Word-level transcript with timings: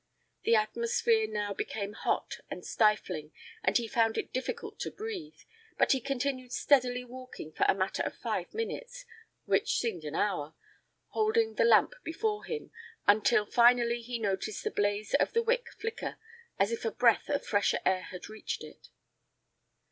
The 0.45 0.55
atmosphere 0.55 1.27
now 1.27 1.53
became 1.53 1.93
hot 1.93 2.37
and 2.49 2.65
stifling 2.65 3.33
and 3.61 3.77
he 3.77 3.87
found 3.87 4.17
it 4.17 4.33
difficult 4.33 4.79
to 4.79 4.89
breathe; 4.89 5.37
but 5.77 5.91
he 5.91 6.01
continued 6.01 6.51
steadily 6.53 7.03
walking 7.05 7.51
for 7.51 7.67
a 7.69 7.75
matter 7.75 8.01
of 8.01 8.15
five 8.17 8.51
minutes 8.51 9.05
which 9.45 9.77
seemed 9.77 10.03
an 10.03 10.15
hour 10.15 10.55
holding 11.09 11.53
the 11.53 11.65
lamp 11.65 11.93
before 12.03 12.45
him, 12.45 12.71
until 13.05 13.45
finally 13.45 14.01
he 14.01 14.17
noticed 14.17 14.63
the 14.63 14.71
blaze 14.71 15.13
of 15.13 15.33
the 15.33 15.43
wick 15.43 15.67
flicker, 15.79 16.17
as 16.57 16.71
if 16.71 16.83
a 16.83 16.89
breath 16.91 17.29
of 17.29 17.45
fresher 17.45 17.77
air 17.85 18.01
had 18.09 18.27
reached 18.27 18.63
it. 18.63 18.87